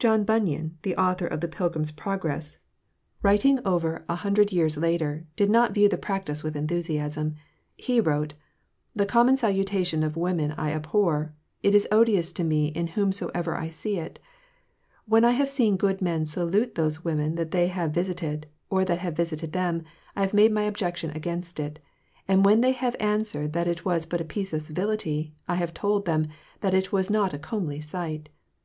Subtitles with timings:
[0.00, 2.58] John Bunyan, the author of the "Pilgrim's Progress,"
[3.22, 7.36] writing over a hundred years later, did not view the practice with enthusiasm.
[7.76, 8.34] He wrote:
[8.96, 13.68] "The common salutation of women I abhor; it is odious to me in whomsoever I
[13.68, 14.18] see it.
[15.06, 18.98] When I have seen good men salute those women that they have visited, or that
[18.98, 19.84] have visited them,
[20.16, 21.78] I have made my objections against it;
[22.26, 25.72] and when they have answered that it was but a piece of civility, I have
[25.72, 26.26] told them
[26.60, 28.30] that it was not a comely sight.